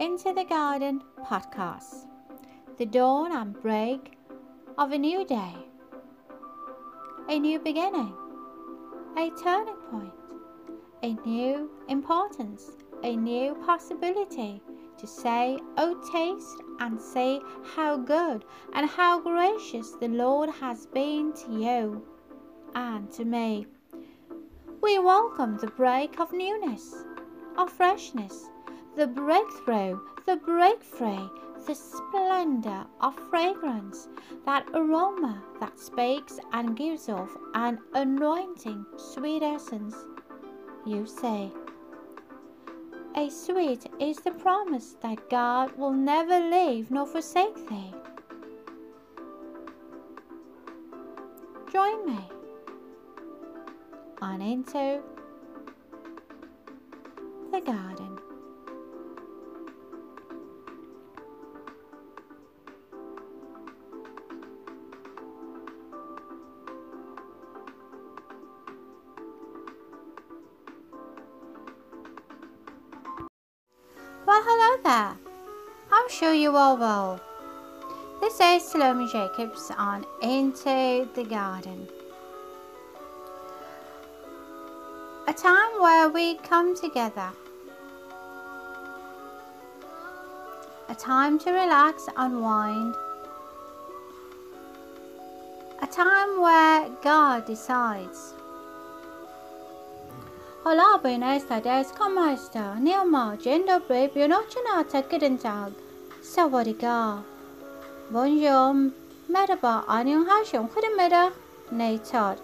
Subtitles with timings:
[0.00, 2.06] Into the Garden podcast,
[2.78, 4.18] the dawn and break
[4.76, 5.54] of a new day,
[7.28, 8.12] a new beginning,
[9.16, 10.12] a turning point,
[11.04, 12.72] a new importance,
[13.04, 14.60] a new possibility
[14.98, 17.40] to say, Oh, taste and see
[17.76, 22.04] how good and how gracious the Lord has been to you
[22.74, 23.68] and to me.
[24.82, 27.04] We welcome the break of newness,
[27.56, 28.50] of freshness,
[28.96, 31.28] the breakthrough, the breakthrough,
[31.66, 34.08] the splendor of fragrance,
[34.44, 39.96] that aroma that speaks and gives off an anointing sweet essence.
[40.86, 41.50] You say,
[43.16, 47.94] a sweet is the promise that God will never leave nor forsake thee.
[51.72, 52.20] Join me
[54.20, 55.00] on into
[57.52, 58.13] the garden.
[76.14, 77.20] Sure you are well.
[78.20, 81.88] This is Salome Jacobs on Into the Garden.
[85.26, 87.30] A time where we come together.
[90.88, 92.94] A time to relax, unwind.
[95.82, 98.34] A time where God decides.
[100.64, 102.78] Hola, buenas tardes, ¿cómo está?
[102.78, 104.08] Nilma, dzień dobry,
[106.36, 107.24] bionocie na guten
[108.10, 108.90] Bonjour,
[109.28, 111.32] merhaba, annyeonghaseyo, goedemiddag,
[111.70, 112.38] nee tot.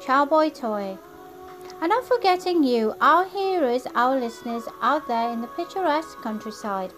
[0.00, 0.98] Ciao boy toy.
[1.80, 6.92] And not forgetting you, our hearers, our listeners out there in the picturesque countryside.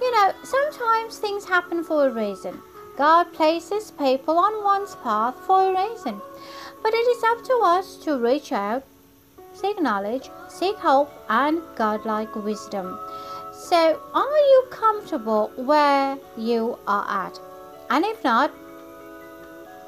[0.00, 2.60] You know, sometimes things happen for a reason.
[2.96, 6.20] God places people on one's path for a reason.
[6.82, 8.82] But it is up to us to reach out
[9.52, 12.98] seek knowledge, seek hope, and godlike wisdom.
[13.60, 17.38] So, are you comfortable where you are at?
[17.90, 18.50] And if not,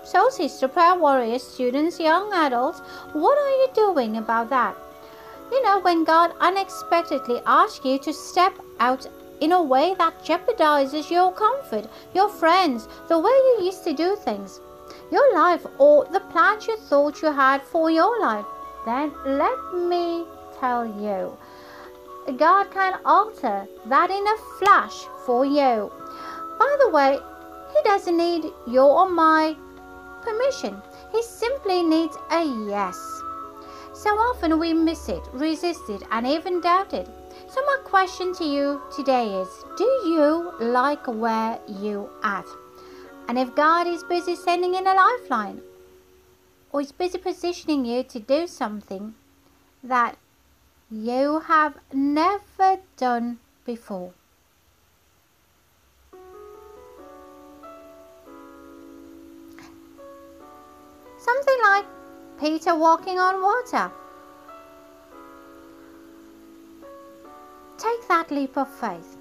[0.05, 2.81] so, Sister Prayer Warriors, students, young adults,
[3.15, 4.77] what are you doing about that?
[5.51, 9.07] You know, when God unexpectedly asks you to step out
[9.41, 14.17] in a way that jeopardizes your comfort, your friends, the way you used to do
[14.17, 14.61] things,
[15.11, 18.45] your life, or the plans you thought you had for your life
[18.85, 20.25] then let me
[20.59, 21.37] tell you,
[22.37, 25.91] God can alter that in a flash for you.
[26.59, 27.19] By the way,
[27.73, 29.57] He doesn't need your or my
[30.23, 30.81] permission,
[31.11, 32.97] He simply needs a yes.
[33.95, 37.09] So often we miss it, resist it, and even doubt it.
[37.49, 42.47] So, my question to you today is Do you like where you at?
[43.29, 45.61] And if God is busy sending in a lifeline,
[46.73, 49.15] or is busy positioning you to do something
[49.83, 50.17] that
[50.93, 54.13] you have never done before.
[61.19, 61.87] Something like
[62.39, 63.91] Peter walking on water.
[67.79, 69.17] Take that leap of faith.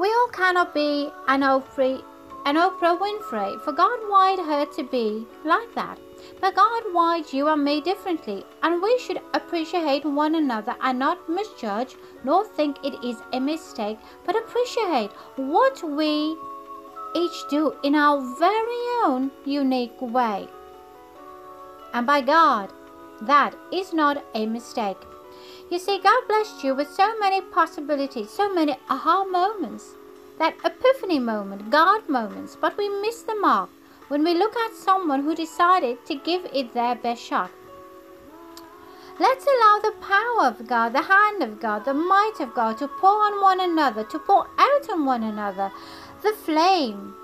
[0.00, 2.02] We all cannot be an Oprah,
[2.44, 5.98] an Oprah Winfrey, for God wired her to be like that.
[6.40, 11.28] But God wired you and me differently, and we should appreciate one another and not
[11.28, 16.36] misjudge nor think it is a mistake, but appreciate what we
[17.14, 20.48] each do in our very own unique way.
[21.92, 22.72] And by God,
[23.20, 24.96] that is not a mistake.
[25.70, 29.94] You see, God blessed you with so many possibilities, so many aha moments,
[30.38, 33.70] that epiphany moment, God moments, but we miss the mark
[34.12, 37.50] when we look at someone who decided to give it their best shot.
[39.18, 42.88] Let's allow the power of God, the hand of God, the might of God to
[42.88, 45.72] pour on one another, to pour out on one another,
[46.22, 47.14] the flame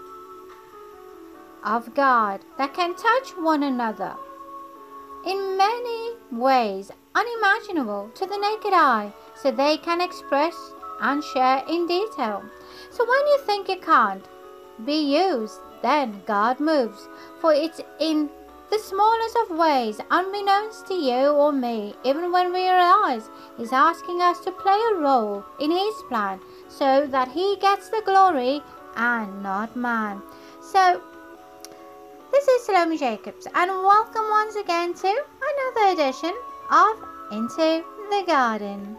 [1.62, 4.14] of God that can touch one another
[5.26, 10.56] in many ways unimaginable to the naked eye, so they can express
[11.02, 12.42] and share in detail.
[12.90, 14.24] So when you think you can't
[14.86, 17.08] be used, then God moves,
[17.40, 18.30] for it's in
[18.70, 24.20] the smallest of ways, unbeknownst to you or me, even when we realize He's asking
[24.20, 28.60] us to play a role in His plan so that He gets the glory
[28.96, 30.20] and not man.
[30.60, 31.00] So,
[32.30, 36.34] this is Salome Jacobs, and welcome once again to another edition
[36.70, 38.98] of Into the Garden.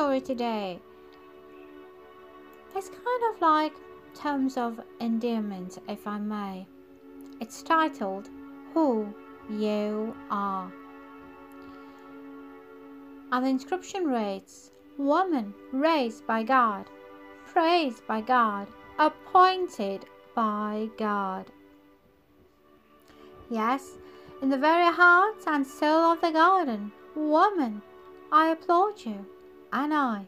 [0.00, 0.80] Story today.
[2.74, 3.74] It's kind of like
[4.14, 6.66] terms of endearment, if I may.
[7.38, 8.30] It's titled
[8.72, 9.12] Who
[9.50, 10.72] You Are.
[13.30, 16.86] And the inscription reads Woman raised by God,
[17.44, 18.68] praised by God,
[18.98, 21.44] appointed by God.
[23.50, 23.98] Yes,
[24.40, 27.82] in the very heart and soul of the garden, woman,
[28.32, 29.26] I applaud you
[29.72, 30.26] and I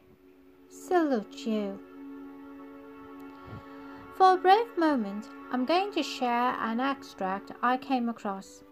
[0.69, 1.79] salute you.
[4.17, 8.63] For a brief moment, I'm going to share an extract I came across.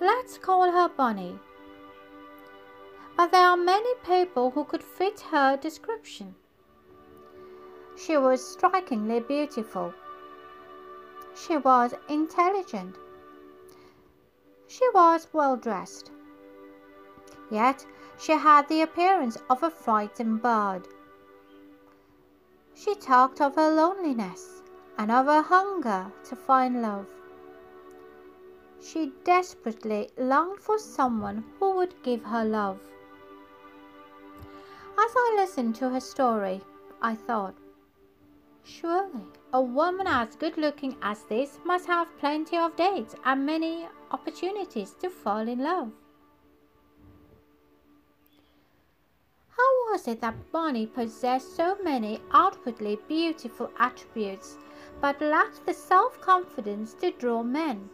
[0.00, 1.38] Let's call her Bonnie.
[3.16, 6.34] But there are many people who could fit her description.
[7.96, 9.92] She was strikingly beautiful.
[11.34, 12.96] She was intelligent.
[14.66, 16.10] She was well dressed.
[17.50, 17.84] Yet
[18.22, 20.86] she had the appearance of a frightened bird.
[22.74, 24.62] She talked of her loneliness
[24.96, 27.06] and of her hunger to find love.
[28.80, 32.78] She desperately longed for someone who would give her love.
[34.98, 36.60] As I listened to her story,
[37.00, 37.56] I thought,
[38.62, 43.88] surely a woman as good looking as this must have plenty of dates and many
[44.12, 45.90] opportunities to fall in love.
[49.62, 54.58] How was it that Bonnie possessed so many outwardly beautiful attributes
[55.00, 57.88] but lacked the self confidence to draw men?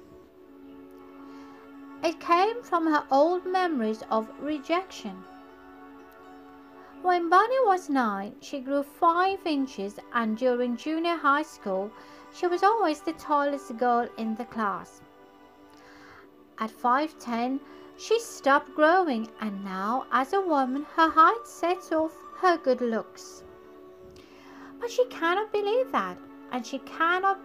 [2.03, 5.23] It came from her old memories of rejection.
[7.03, 11.91] When Bonnie was nine, she grew five inches, and during junior high school,
[12.33, 15.03] she was always the tallest girl in the class.
[16.59, 17.61] At 5'10,
[17.99, 23.43] she stopped growing, and now, as a woman, her height sets off her good looks.
[24.81, 26.17] But she cannot believe that,
[26.53, 27.41] and she cannot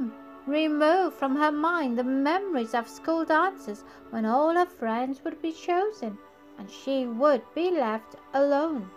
[0.45, 5.51] remove from her mind the memories of school dances when all her friends would be
[5.51, 6.17] chosen
[6.57, 8.89] and she would be left alone.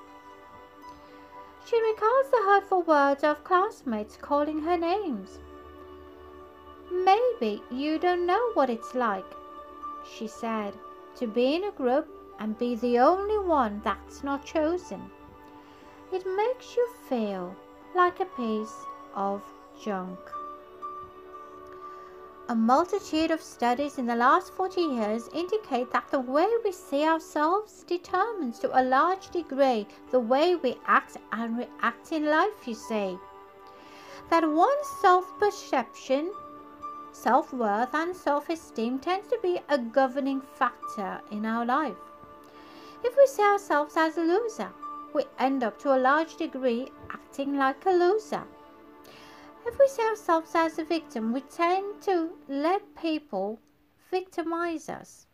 [1.65, 5.39] She recalls the hurtful words of classmates calling her names.
[6.93, 9.25] Maybe you don't know what it's like,
[10.05, 10.75] she said,
[11.17, 12.09] to be in a group
[12.39, 15.11] and be the only one that's not chosen.
[16.13, 17.57] It makes you feel
[17.95, 18.75] like a piece
[19.15, 19.43] of
[19.83, 20.19] junk.
[22.49, 27.05] A multitude of studies in the last 40 years indicate that the way we see
[27.05, 32.75] ourselves determines to a large degree the way we act and react in life, you
[32.75, 33.19] see.
[34.31, 36.33] That one's self perception,
[37.17, 41.97] self worth, and self esteem tends to be a governing factor in our life.
[43.03, 44.71] If we see ourselves as a loser,
[45.15, 48.45] we end up to a large degree acting like a loser.
[49.67, 53.59] If we see ourselves as a victim, we tend to let people
[54.11, 55.27] victimize us.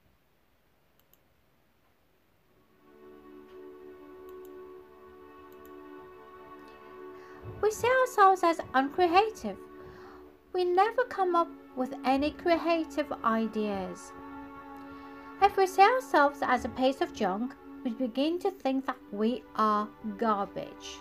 [7.60, 9.58] We see ourselves as uncreative.
[10.52, 14.12] We never come up with any creative ideas.
[15.40, 19.42] If we see ourselves as a piece of junk, we begin to think that we
[19.56, 19.88] are
[20.18, 21.00] garbage.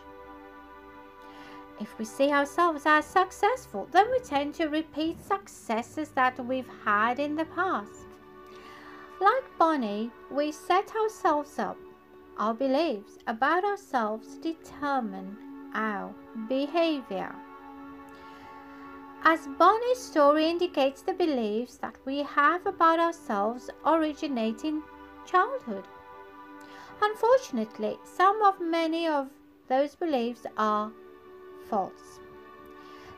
[1.79, 7.19] If we see ourselves as successful, then we tend to repeat successes that we've had
[7.19, 8.05] in the past.
[9.19, 11.77] Like Bonnie, we set ourselves up.
[12.37, 15.37] Our beliefs about ourselves determine
[15.73, 16.13] our
[16.47, 17.35] behavior.
[19.23, 24.81] As Bonnie's story indicates, the beliefs that we have about ourselves originate in
[25.27, 25.85] childhood.
[26.99, 29.29] Unfortunately, some of many of
[29.67, 30.91] those beliefs are
[31.69, 32.19] false.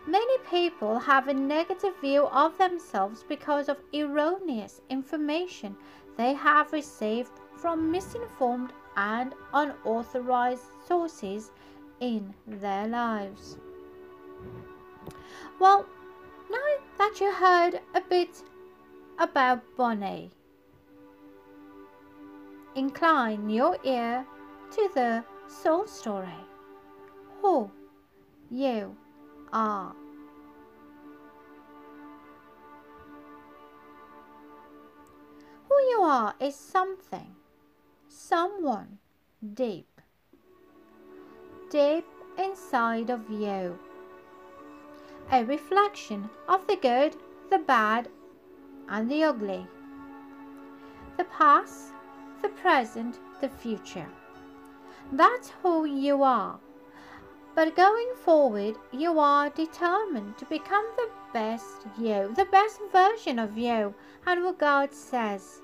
[0.05, 5.77] Many people have a negative view of themselves because of erroneous information
[6.17, 11.51] they have received from misinformed and unauthorized sources
[12.01, 13.57] in their lives.
[15.59, 15.85] Well,
[16.49, 16.57] now
[16.97, 18.43] that you heard a bit
[19.19, 20.31] about Bonnie,
[22.75, 24.25] incline your ear
[24.71, 26.27] to the soul story.
[27.41, 27.69] Who
[28.49, 28.95] you
[29.51, 29.93] are.
[35.69, 37.35] Who you are is something,
[38.07, 38.99] someone
[39.53, 40.01] deep,
[41.69, 42.05] deep
[42.37, 43.77] inside of you.
[45.31, 47.15] A reflection of the good,
[47.49, 48.09] the bad,
[48.87, 49.65] and the ugly.
[51.17, 51.93] The past,
[52.41, 54.07] the present, the future.
[55.11, 56.59] That's who you are.
[57.55, 63.57] But going forward, you are determined to become the best you, the best version of
[63.57, 63.93] you,
[64.25, 65.61] and what God says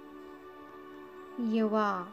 [1.37, 2.07] you are.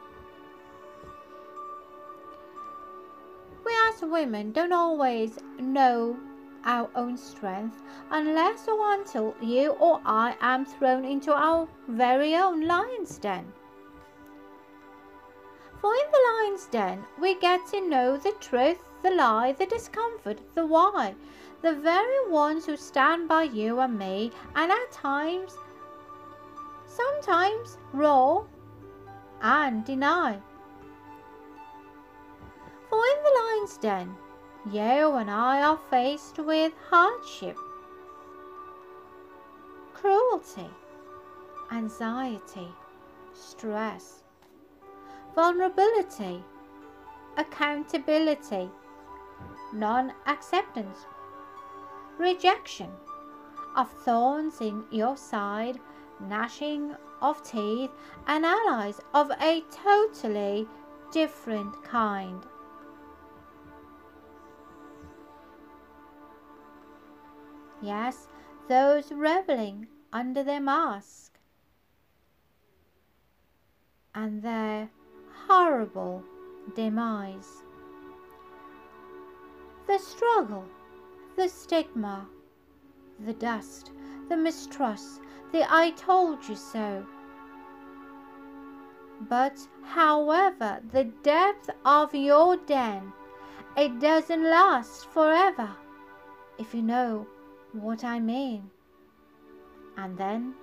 [3.65, 6.17] We as women don't always know
[6.67, 7.81] our own strength
[8.11, 13.53] unless or until you or I am thrown into our very own lion's den.
[15.81, 20.41] For in the lion's den, we get to know the truth, the lie, the discomfort,
[20.55, 21.15] the why,
[21.63, 25.57] the very ones who stand by you and me, and at times,
[26.87, 28.47] sometimes, roar
[29.41, 30.41] and deny.
[32.89, 34.17] For in the lion's den,
[34.73, 37.57] you and I are faced with hardship,
[39.95, 40.69] cruelty,
[41.71, 42.69] anxiety,
[43.33, 44.25] stress,
[45.37, 46.43] vulnerability,
[47.37, 48.69] accountability,
[49.73, 50.99] non acceptance,
[52.19, 52.91] rejection,
[53.77, 55.79] of thorns in your side,
[56.19, 57.91] gnashing of teeth,
[58.27, 60.67] and allies of a totally
[61.13, 62.43] different kind.
[67.83, 68.29] Yes,
[68.69, 71.39] those reveling under their mask
[74.15, 74.89] and their
[75.47, 76.25] horrible
[76.75, 77.63] demise.
[79.87, 80.65] The struggle,
[81.37, 82.27] the stigma,
[83.25, 83.93] the dust,
[84.29, 85.21] the mistrust,
[85.53, 87.07] the I told you so.
[89.21, 93.13] But however the depth of your den,
[93.77, 95.71] it doesn't last forever,
[96.59, 97.27] if you know
[97.83, 98.71] what I mean.
[99.97, 100.55] And then,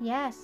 [0.00, 0.36] yes,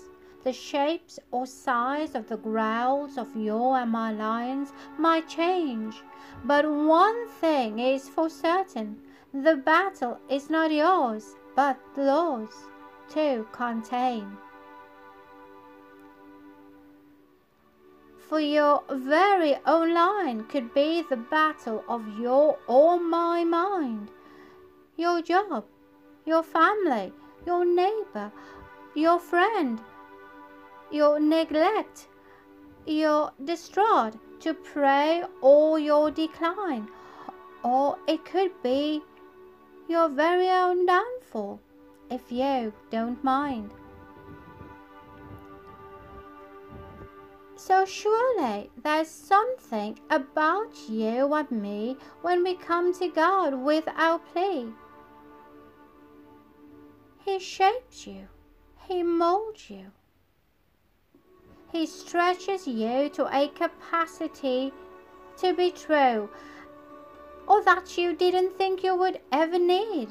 [0.44, 5.96] the shapes or size of the growls of your and my lions might change,
[6.44, 9.00] but one thing is for certain
[9.34, 12.54] the battle is not yours, but Lord's
[13.10, 14.38] to contain.
[18.28, 24.10] For your very own line could be the battle of your or my mind.
[24.96, 25.64] Your job,
[26.24, 27.12] your family,
[27.46, 28.32] your neighbor,
[28.94, 29.80] your friend,
[30.90, 32.08] your neglect,
[32.84, 36.88] your distraught to pray or your decline,
[37.62, 39.02] or it could be
[39.88, 41.60] your very own downfall
[42.10, 43.70] if you don't mind.
[47.56, 54.18] So surely there's something about you and me when we come to God with our
[54.18, 54.66] plea.
[57.24, 58.28] He shapes you,
[58.86, 59.90] He molds you,
[61.72, 64.72] He stretches you to a capacity
[65.38, 66.28] to be true
[67.48, 70.08] or that you didn't think you would ever need.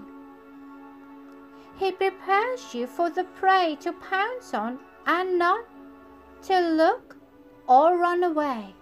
[1.77, 5.65] He prepares you for the prey to pounce on and not
[6.43, 7.04] to look
[7.67, 8.73] or run away.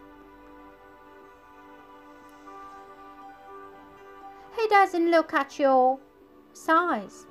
[4.56, 6.00] He doesn't look at your
[6.54, 7.26] size,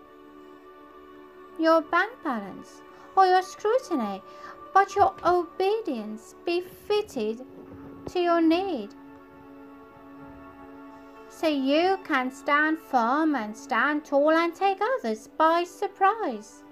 [1.58, 2.82] your bank balance,
[3.16, 4.22] or your scrutiny,
[4.74, 7.44] but your obedience befitted
[8.06, 8.90] to your need.
[11.28, 16.62] So you can stand firm and stand tall and take others by surprise.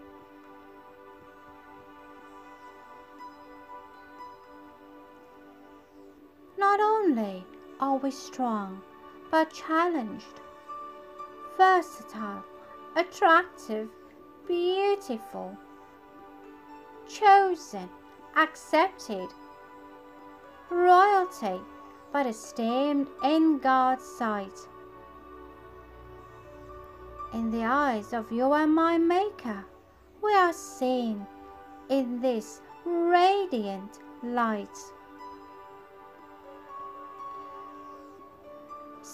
[7.10, 7.44] Only
[7.80, 8.80] are we strong,
[9.32, 10.40] but challenged,
[11.56, 12.44] versatile,
[12.94, 13.88] attractive,
[14.46, 15.56] beautiful,
[17.08, 17.88] chosen,
[18.36, 19.28] accepted,
[20.70, 21.60] royalty,
[22.12, 24.58] but esteemed in God's sight.
[27.34, 29.64] In the eyes of you and my Maker,
[30.22, 31.26] we are seen
[31.88, 34.78] in this radiant light.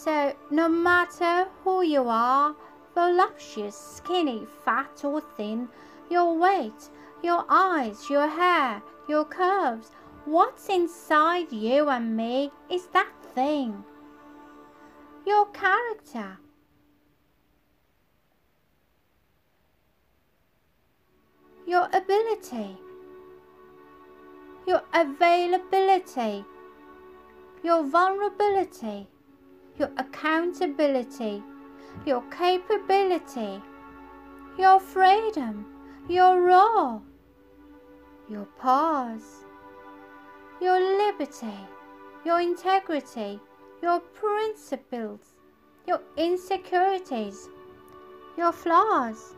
[0.06, 2.54] So, no matter who you are,
[2.94, 5.68] voluptuous, skinny, fat, or thin,
[6.08, 6.90] your weight,
[7.24, 9.90] your eyes, your hair, your curves,
[10.24, 13.82] what's inside you and me is that thing.
[15.26, 16.38] Your character.
[21.66, 22.78] Your ability.
[24.68, 26.44] Your availability.
[27.64, 29.08] Your vulnerability
[29.78, 31.42] your accountability,
[32.04, 33.62] your capability,
[34.58, 35.66] your freedom,
[36.08, 37.00] your raw,
[38.28, 39.44] your pause,
[40.60, 41.58] your liberty,
[42.24, 43.38] your integrity,
[43.82, 45.20] your principles,
[45.86, 47.48] your insecurities,
[48.36, 49.34] your flaws,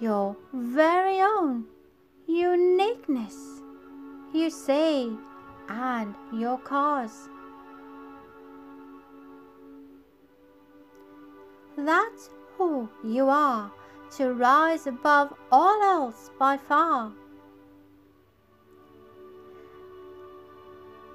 [0.00, 1.64] your very own
[2.26, 3.62] uniqueness,
[4.32, 5.16] you see,
[5.68, 7.28] and your cause.
[11.78, 13.70] That's who you are
[14.16, 17.12] to rise above all else by far.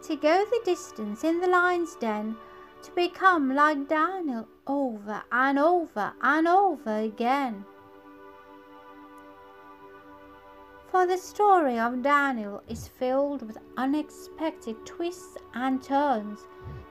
[0.03, 2.37] To go the distance in the lion's den,
[2.81, 7.65] to become like Daniel over and over and over again.
[10.87, 16.39] For the story of Daniel is filled with unexpected twists and turns.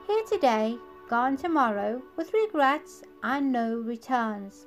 [0.07, 0.77] Here today,
[1.09, 4.67] gone tomorrow, with regrets and no returns.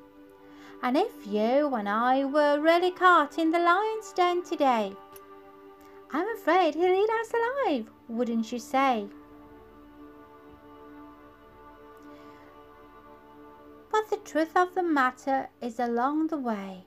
[0.81, 4.93] And if you and I were really caught in the lion's den today,
[6.11, 9.07] I'm afraid he'll eat us alive, wouldn't you say?
[13.91, 16.85] But the truth of the matter is along the way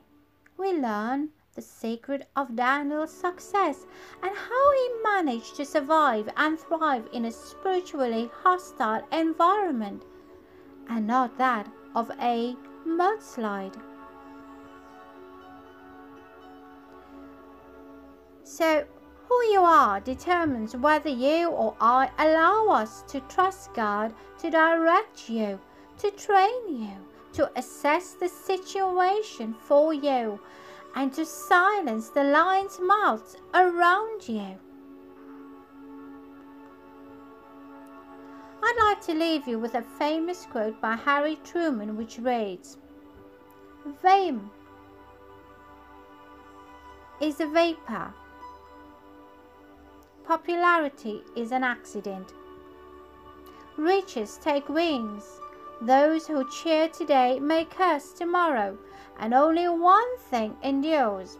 [0.58, 3.86] we learn the secret of Daniel's success
[4.22, 10.04] and how he managed to survive and thrive in a spiritually hostile environment
[10.88, 13.76] and not that of a mudslide.
[18.44, 18.84] So,
[19.28, 25.28] who you are determines whether you or I allow us to trust God to direct
[25.28, 25.60] you,
[25.98, 26.96] to train you,
[27.34, 30.40] to assess the situation for you,
[30.94, 34.58] and to silence the lion's mouths around you.
[38.68, 42.76] I'd like to leave you with a famous quote by Harry Truman which reads
[44.02, 44.50] Fame
[47.18, 48.12] is a vapor.
[50.22, 52.34] Popularity is an accident.
[53.78, 55.40] Riches take wings.
[55.80, 58.76] Those who cheer today may curse tomorrow
[59.18, 61.38] and only one thing endures,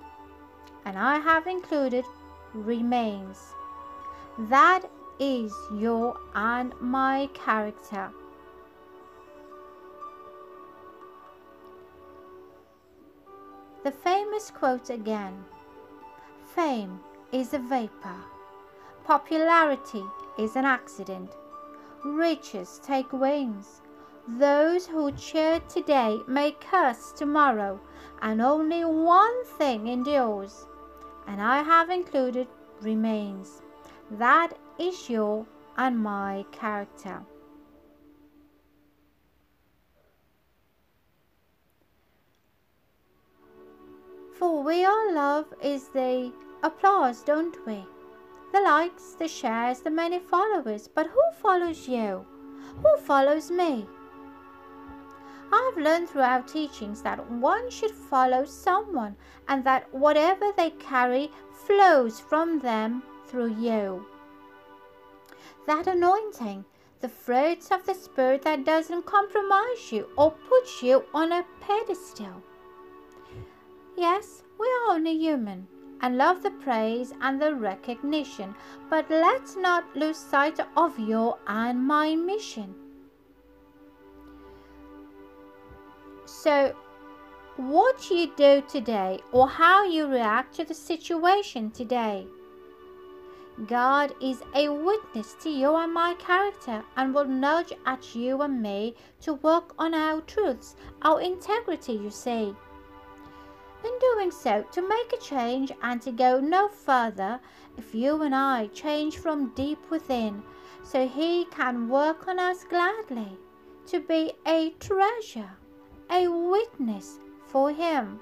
[0.86, 2.06] and I have included
[2.54, 3.52] remains.
[4.38, 4.84] That
[5.18, 8.10] is your and my character.
[13.84, 15.44] The famous quote again
[16.54, 17.00] Fame
[17.32, 18.16] is a vapor,
[19.04, 20.04] popularity
[20.38, 21.30] is an accident,
[22.04, 23.82] riches take wings,
[24.26, 27.80] those who cheer today may curse tomorrow,
[28.20, 30.66] and only one thing endures,
[31.26, 32.46] and I have included
[32.82, 33.62] remains.
[34.10, 37.22] That is your and my character.
[44.38, 47.84] For we all love is the applause, don't we?
[48.52, 50.88] The likes, the shares, the many followers.
[50.88, 52.24] But who follows you?
[52.82, 53.86] Who follows me?
[55.52, 59.16] I've learned through our teachings that one should follow someone
[59.48, 61.30] and that whatever they carry
[61.66, 64.06] flows from them through you.
[65.68, 66.64] That anointing,
[67.02, 72.42] the fruits of the Spirit that doesn't compromise you or put you on a pedestal.
[73.94, 75.68] Yes, we are only human
[76.00, 78.54] and love the praise and the recognition,
[78.88, 82.74] but let's not lose sight of your and my mission.
[86.24, 86.74] So,
[87.58, 92.26] what you do today or how you react to the situation today.
[93.66, 98.62] God is a witness to you and my character and will nudge at you and
[98.62, 102.54] me to work on our truths, our integrity, you see.
[103.84, 107.40] In doing so, to make a change and to go no further,
[107.76, 110.42] if you and I change from deep within,
[110.82, 113.38] so He can work on us gladly,
[113.86, 115.50] to be a treasure
[116.10, 118.20] a witness for Him.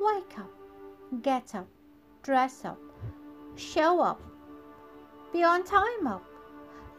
[0.00, 0.50] Wake up,
[1.22, 1.66] get up,
[2.28, 2.78] dress up,
[3.56, 4.20] show up,
[5.32, 6.22] be on time up,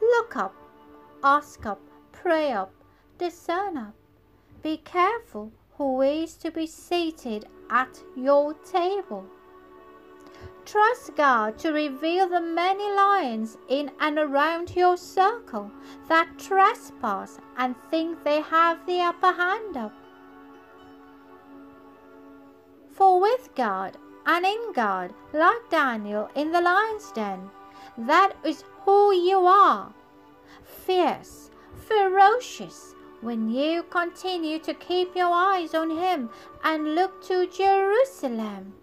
[0.01, 0.55] look up,
[1.23, 1.79] ask up,
[2.11, 2.71] pray up,
[3.19, 3.93] discern up.
[4.63, 9.23] Be careful who is to be seated at your table.
[10.65, 15.69] Trust God to reveal the many lions in and around your circle
[16.07, 19.93] that trespass and think they have the upper hand up.
[22.89, 23.95] For with God
[24.31, 27.49] and in God, like Daniel in the lion's den,
[27.97, 29.91] that is who you are.
[30.63, 31.49] Fierce,
[31.87, 36.29] ferocious, when you continue to keep your eyes on Him
[36.63, 38.73] and look to Jerusalem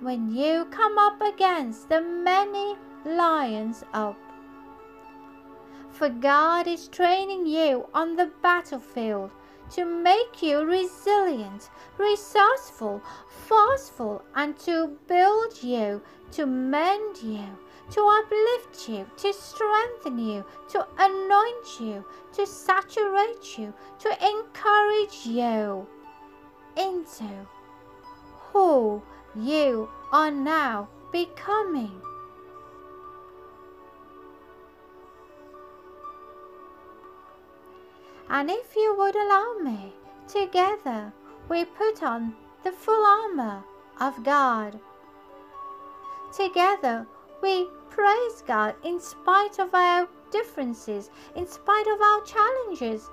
[0.00, 4.16] when you come up against the many lions up.
[5.90, 9.32] For God is training you on the battlefield
[9.70, 13.02] to make you resilient, resourceful,
[13.46, 17.46] forceful, and to build you, to mend you,
[17.90, 25.86] to uplift you, to strengthen you, to anoint you, to saturate you, to encourage you
[26.76, 27.28] into
[28.52, 29.02] who
[29.34, 32.00] you are now becoming.
[38.28, 39.92] And if you would allow me,
[40.28, 41.12] together
[41.48, 43.62] we put on the full armor
[44.00, 44.78] of God.
[46.36, 47.06] Together
[47.42, 53.08] we praise God in spite of our differences, in spite of our challenges,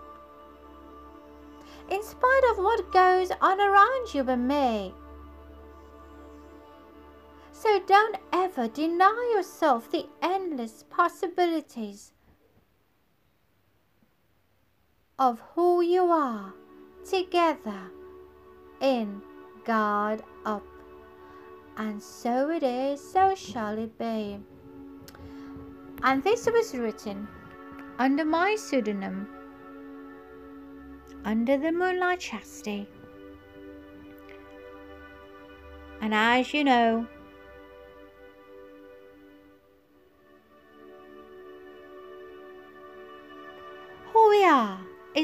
[1.90, 4.94] in spite of what goes on around you and me.
[7.52, 12.12] So don't ever deny yourself the endless possibilities
[15.22, 16.52] of who you are
[17.08, 17.82] together
[18.82, 19.22] in
[19.64, 20.64] God up.
[21.78, 24.40] And so it is, so shall it be.
[26.02, 27.28] And this was written
[28.00, 29.28] under my pseudonym,
[31.24, 32.88] under the Moonlight Chastity.
[36.02, 37.06] And as you know,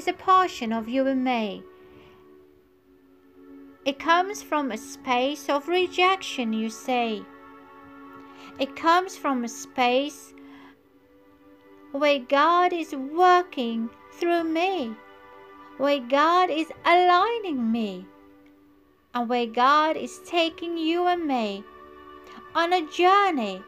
[0.08, 1.64] a portion of you and me.
[3.86, 7.24] It comes from a space of rejection, you say.
[8.60, 10.34] It comes from a space
[11.92, 14.96] where God is working through me,
[15.78, 18.06] where God is aligning me,
[19.14, 21.64] and where God is taking you and me
[22.56, 23.62] on a journey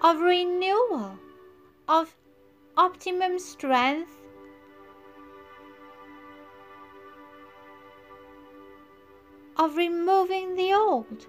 [0.00, 1.18] of renewal,
[1.88, 2.14] of
[2.76, 4.21] optimum strength,
[9.56, 11.26] of removing the old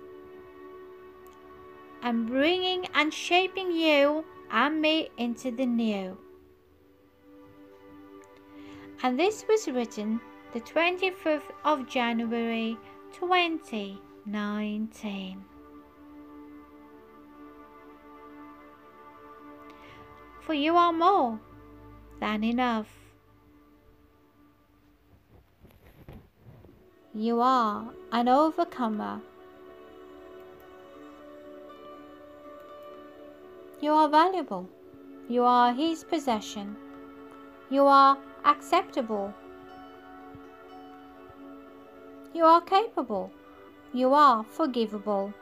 [2.01, 6.17] and bringing and shaping you and me into the new.
[9.01, 10.21] And this was written
[10.53, 12.77] the 25th of January
[13.13, 15.43] 2019.
[20.41, 21.39] For you are more
[22.19, 23.02] than enough.
[27.15, 29.21] You are an overcomer.
[33.79, 34.67] You are valuable.
[35.29, 36.75] You are His possession.
[37.69, 39.31] You are acceptable.
[42.33, 43.29] You are capable.
[43.93, 45.35] You are forgivable.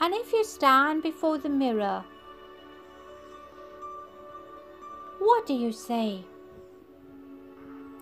[0.00, 2.04] And if you stand before the mirror
[5.46, 6.24] What do you say?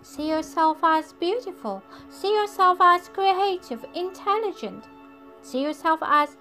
[0.00, 1.82] See yourself as beautiful.
[2.08, 4.84] See yourself as creative, intelligent.
[5.42, 6.38] See yourself as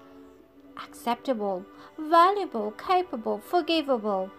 [0.82, 1.66] acceptable,
[1.98, 4.30] valuable, capable, forgivable.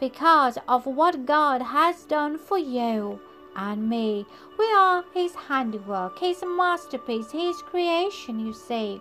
[0.00, 3.20] Because of what God has done for you
[3.54, 4.26] and me,
[4.58, 9.00] we are His handiwork, His masterpiece, His creation, you see.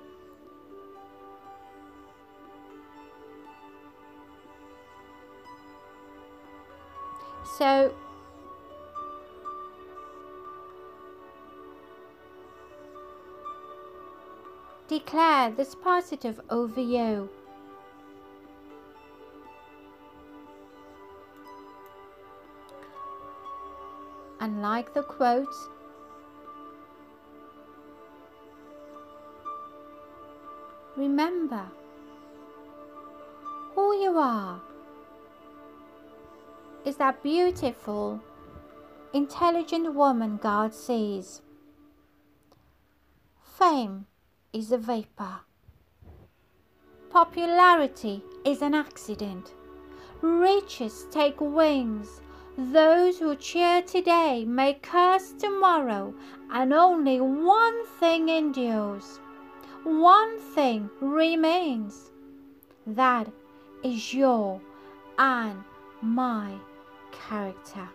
[7.59, 7.93] So
[14.87, 17.27] declare this positive over you.
[24.39, 25.53] And like the quote,
[30.95, 31.65] remember
[33.75, 34.61] who you are
[36.85, 38.21] is that beautiful,
[39.13, 41.41] intelligent woman God sees.
[43.41, 44.05] Fame
[44.53, 45.41] is a vapor.
[47.09, 49.53] Popularity is an accident.
[50.21, 52.21] Riches take wings.
[52.57, 56.13] Those who cheer today may curse tomorrow,
[56.51, 59.19] and only one thing endures.
[59.83, 62.11] One thing remains.
[62.85, 63.27] That
[63.83, 64.61] is your
[65.17, 65.63] and
[66.01, 66.53] my
[67.27, 67.89] character.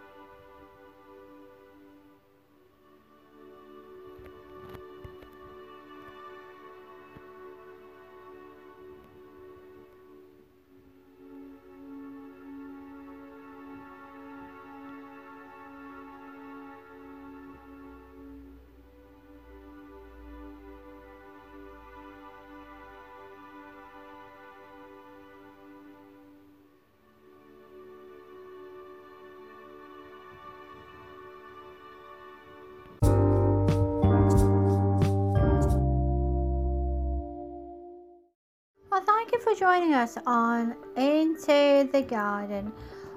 [39.54, 42.72] For joining us on Into the Garden.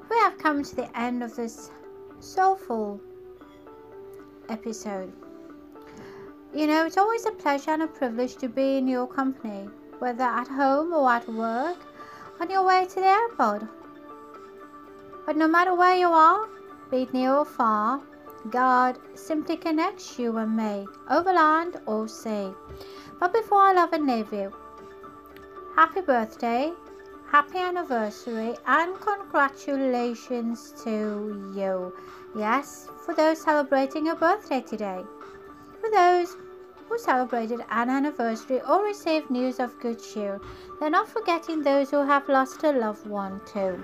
[0.10, 1.71] We have come to the end of this
[2.19, 3.00] soulful
[4.50, 5.12] episode.
[6.54, 9.69] You know, it's always a pleasure and a privilege to be in your company,
[10.00, 11.78] whether at home or at work,
[12.39, 13.63] on your way to the airport.
[15.26, 16.47] But no matter where you are,
[16.91, 18.02] be it near or far,
[18.52, 22.52] God simply connects you and me, overland or sea.
[23.19, 24.54] But before I love and leave you,
[25.78, 26.72] happy birthday,
[27.30, 31.94] happy anniversary, and congratulations to you.
[32.36, 35.04] Yes, for those celebrating a birthday today.
[35.80, 36.36] For those
[36.90, 40.42] who celebrated an anniversary or received news of good cheer,
[40.80, 43.80] they're not forgetting those who have lost a loved one too.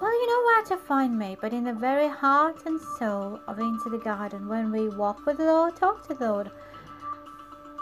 [0.00, 3.58] Well, you know where to find me, but in the very heart and soul of
[3.58, 6.50] Into the Garden, when we walk with the Lord, talk to the Lord,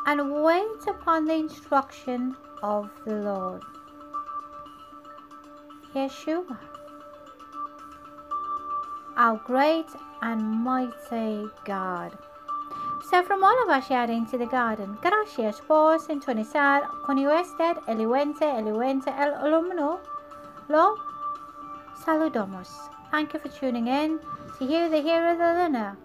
[0.07, 3.63] and wait upon the instruction of the Lord.
[5.95, 6.59] Yeshua,
[9.17, 9.87] our great
[10.23, 12.17] and mighty God.
[13.11, 18.45] So from all of us here into the garden, gracias por sintonizar con usted Eliwente,
[18.45, 20.01] Eliwente, el alumno.
[20.69, 20.97] Lo
[22.05, 22.69] saludamos.
[23.11, 24.21] Thank you for tuning in.
[24.59, 25.97] To hear the hero, the learner,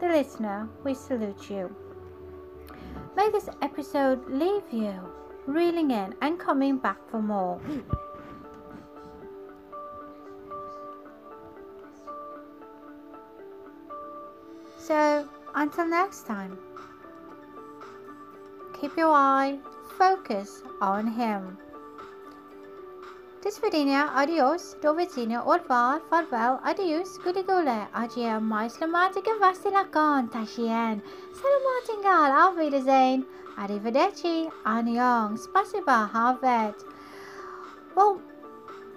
[0.00, 1.85] the listener, we salute you.
[3.16, 4.92] May this episode leave you
[5.46, 7.58] reeling in and coming back for more.
[14.78, 16.58] So, until next time,
[18.78, 19.58] keep your eye
[19.96, 21.56] focused on Him.
[23.46, 31.00] Despedida, adios, do widzenia, au revoir, farewell, adios, gudigole, adieu, mais lamatica vastilakan, tashien,
[31.32, 33.24] salamatingal, auf Wiedersehen,
[33.56, 36.74] arrivederci, annyeong, spasiba, havet.
[37.94, 38.20] Well,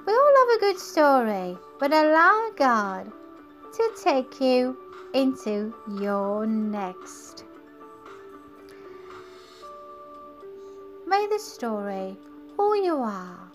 [0.08, 3.12] we all love a good story, but allow God
[3.74, 4.76] to take you
[5.14, 7.46] into your next.
[11.06, 12.18] May the story,
[12.58, 13.49] who you are,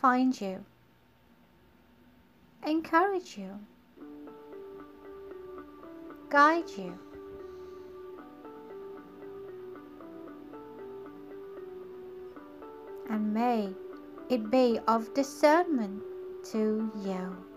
[0.00, 0.64] find you,
[2.66, 3.50] encourage you,
[6.30, 6.98] guide you.
[13.10, 13.68] And may
[14.30, 16.02] it be of discernment
[16.52, 17.49] to you.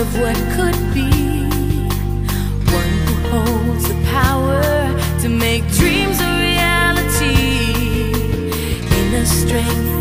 [0.00, 1.10] Of what could be.
[2.72, 4.62] One who holds the power
[5.20, 7.34] to make dreams a reality.
[8.98, 9.99] Inner strength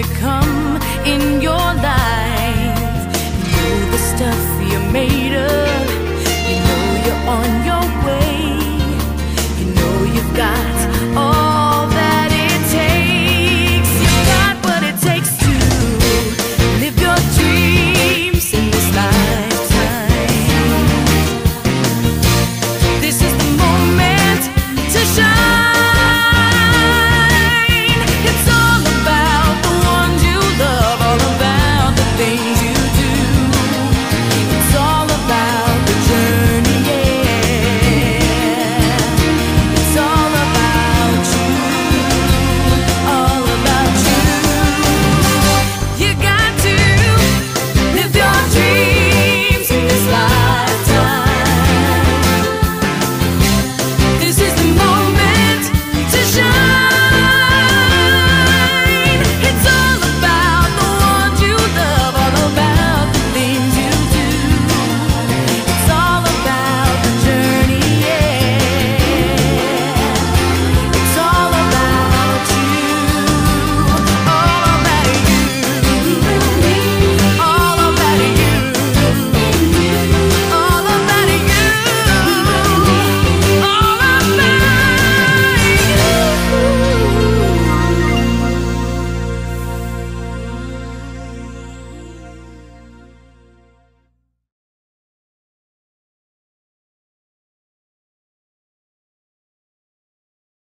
[0.00, 3.12] become in your life.
[3.36, 6.01] You know the stuff you're made of.